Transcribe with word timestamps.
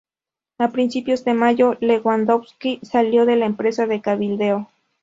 A 0.57 0.69
principios 0.69 1.23
de 1.25 1.35
mayo, 1.35 1.77
Lewandowski 1.79 2.79
salió 2.81 3.27
de 3.27 3.35
la 3.35 3.45
empresa 3.45 3.85
de 3.85 4.01
cabildeo. 4.01 4.67